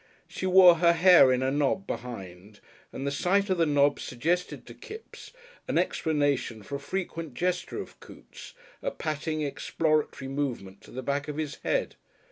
[0.27, 2.59] She wore her hair in a knob behind,
[2.91, 5.31] and the sight of the knob suggested to Kipps
[5.67, 11.27] an explanation for a frequent gesture of Coote's, a patting exploratory movement to the back
[11.27, 11.97] of his head.